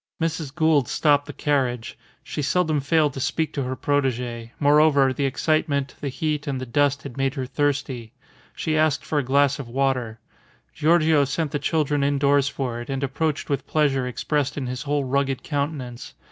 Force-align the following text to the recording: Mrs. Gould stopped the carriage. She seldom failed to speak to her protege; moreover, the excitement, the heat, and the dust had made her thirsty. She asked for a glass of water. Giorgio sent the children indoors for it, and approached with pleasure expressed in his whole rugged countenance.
Mrs. 0.19 0.55
Gould 0.55 0.87
stopped 0.87 1.27
the 1.27 1.31
carriage. 1.33 1.95
She 2.23 2.41
seldom 2.41 2.79
failed 2.79 3.13
to 3.13 3.19
speak 3.19 3.53
to 3.53 3.61
her 3.61 3.75
protege; 3.75 4.51
moreover, 4.59 5.13
the 5.13 5.27
excitement, 5.27 5.93
the 6.01 6.09
heat, 6.09 6.47
and 6.47 6.59
the 6.59 6.65
dust 6.65 7.03
had 7.03 7.17
made 7.17 7.35
her 7.35 7.45
thirsty. 7.45 8.11
She 8.55 8.75
asked 8.75 9.05
for 9.05 9.19
a 9.19 9.23
glass 9.23 9.59
of 9.59 9.67
water. 9.67 10.19
Giorgio 10.73 11.23
sent 11.25 11.51
the 11.51 11.59
children 11.59 12.03
indoors 12.03 12.47
for 12.49 12.81
it, 12.81 12.89
and 12.89 13.03
approached 13.03 13.47
with 13.47 13.67
pleasure 13.67 14.07
expressed 14.07 14.57
in 14.57 14.65
his 14.65 14.81
whole 14.81 15.03
rugged 15.03 15.43
countenance. 15.43 16.15